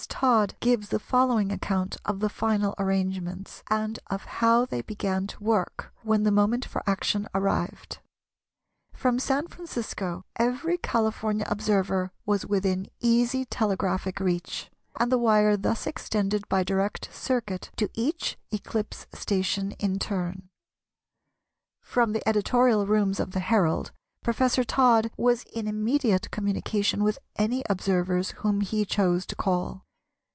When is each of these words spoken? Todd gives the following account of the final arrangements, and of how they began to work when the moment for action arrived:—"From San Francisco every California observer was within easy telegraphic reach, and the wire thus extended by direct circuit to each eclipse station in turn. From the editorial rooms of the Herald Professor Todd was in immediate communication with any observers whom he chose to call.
Todd 0.09 0.55
gives 0.59 0.89
the 0.89 0.97
following 0.99 1.51
account 1.51 1.95
of 2.05 2.21
the 2.21 2.29
final 2.29 2.73
arrangements, 2.79 3.61
and 3.69 3.99
of 4.07 4.23
how 4.25 4.65
they 4.65 4.81
began 4.81 5.27
to 5.27 5.43
work 5.43 5.93
when 6.01 6.23
the 6.23 6.31
moment 6.31 6.65
for 6.65 6.81
action 6.87 7.27
arrived:—"From 7.35 9.19
San 9.19 9.47
Francisco 9.47 10.25
every 10.37 10.79
California 10.79 11.45
observer 11.47 12.11
was 12.25 12.47
within 12.47 12.87
easy 12.99 13.45
telegraphic 13.45 14.19
reach, 14.19 14.71
and 14.99 15.11
the 15.11 15.19
wire 15.19 15.55
thus 15.55 15.85
extended 15.85 16.49
by 16.49 16.63
direct 16.63 17.09
circuit 17.13 17.69
to 17.75 17.87
each 17.93 18.37
eclipse 18.51 19.05
station 19.13 19.71
in 19.73 19.99
turn. 19.99 20.49
From 21.83 22.13
the 22.13 22.27
editorial 22.27 22.87
rooms 22.87 23.19
of 23.19 23.31
the 23.31 23.39
Herald 23.39 23.91
Professor 24.23 24.63
Todd 24.63 25.11
was 25.15 25.43
in 25.53 25.67
immediate 25.67 26.31
communication 26.31 27.03
with 27.03 27.19
any 27.35 27.63
observers 27.69 28.31
whom 28.37 28.61
he 28.61 28.83
chose 28.83 29.27
to 29.27 29.35
call. 29.35 29.85